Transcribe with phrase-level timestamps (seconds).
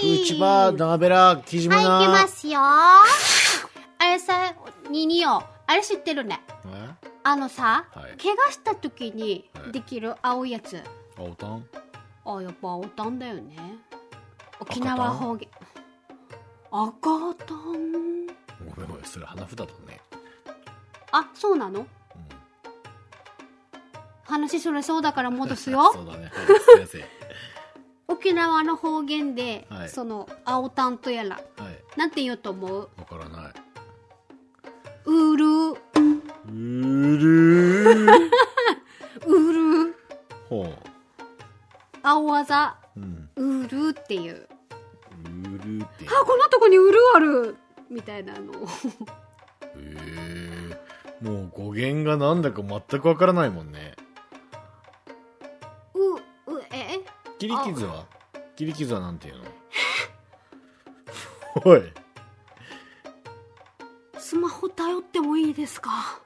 [0.00, 1.90] 千葉、長べら、木島な。
[1.90, 2.60] はい、行きますよ。
[2.60, 3.02] あ
[4.00, 4.54] れさ、
[4.90, 6.40] にによ、あれ知ってるね。
[7.24, 10.82] あのさ、はい怪我した時にできる青いやつ。
[11.18, 11.64] 青タン
[12.24, 13.56] あ、やっぱ青タンだよね。
[14.60, 15.48] 沖縄方言。
[16.70, 18.26] 赤タン。
[18.74, 20.00] ごめんごめん、それ花札だね。
[21.12, 21.86] あ、そうなのうん
[24.24, 26.02] 話それそうだから戻すよそ。
[26.02, 26.24] うだね。
[26.24, 27.04] はい先
[28.10, 31.64] 沖縄の方言で、はいその青タンとやら、生。
[31.64, 31.78] はい。
[31.96, 32.88] なんて言うと思う？
[32.96, 33.52] わからない。
[35.04, 35.76] うる、う
[36.48, 38.30] るー。
[39.26, 39.94] うる、
[40.48, 40.72] ほ
[42.02, 43.00] 青技、う。
[43.00, 43.62] うん。
[43.64, 44.34] うるっていう。
[44.34, 46.06] うるって。
[46.08, 47.56] あ、こんなとこにうるある
[47.90, 48.52] みたいなの。
[48.52, 48.58] へ
[49.76, 50.78] え。
[51.20, 53.96] もう語源がなんだか全くわからないもんね。
[57.38, 58.04] 切り傷は？
[58.56, 59.44] 切り傷はなんていうの？
[61.72, 61.82] おい。
[64.18, 66.20] スマホ頼ってもいいですか？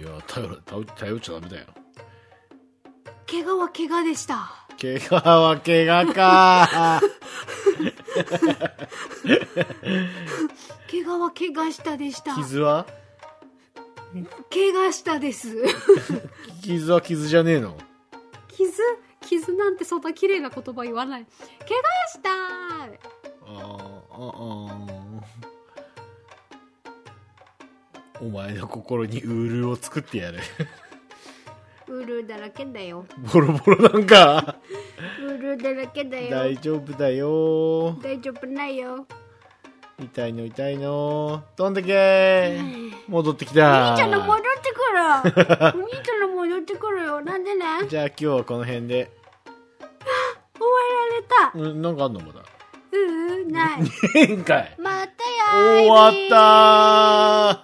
[0.00, 1.66] いや、頼る、頼頼っちゃダメだよ。
[3.30, 4.50] 怪我は怪我でした。
[4.80, 7.00] 怪我は怪我か。
[10.90, 12.34] 怪我は怪我したでした。
[12.34, 12.86] 傷は？
[14.50, 15.48] 怪我したです。
[16.62, 17.76] 傷は傷じゃねえの？
[18.56, 18.72] 傷？
[19.26, 21.26] 傷なんてそんな綺麗な言葉言わない。
[21.26, 23.74] 怪我したあー
[24.10, 24.24] あ
[24.70, 24.94] あ
[28.20, 30.38] お前の心にウールを作ってやる。
[31.88, 33.04] うるだらけだよ。
[33.32, 34.56] ボロボロなんか。
[35.20, 36.30] うるだらけだよ。
[36.30, 37.92] 大丈夫だよ。
[38.02, 39.06] 大丈夫ないよ。
[40.02, 41.44] 痛いの痛いの。
[41.56, 42.58] 飛んでけ
[43.08, 43.90] 戻ってきた。
[43.90, 45.82] お兄ちゃんの戻ってくる。
[45.82, 46.13] お 兄ちゃん
[47.18, 47.24] よ。
[47.24, 49.10] なんでねじゃあ今日はこの辺で。
[50.54, 50.78] 終わ
[51.10, 51.70] られた。
[51.70, 52.40] うん、なんかあんのまだ。
[52.92, 53.84] ううん、ない。
[54.12, 54.76] 変かい。
[54.78, 55.08] またや
[55.82, 57.63] 終わった